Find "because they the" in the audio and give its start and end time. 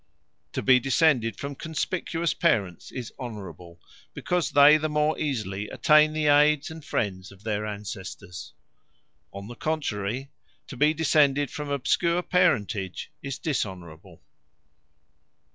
4.15-4.89